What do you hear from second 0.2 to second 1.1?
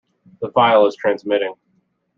The file is